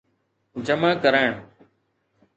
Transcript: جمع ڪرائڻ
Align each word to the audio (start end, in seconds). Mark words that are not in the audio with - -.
جمع 0.65 0.91
ڪرائڻ 1.03 1.33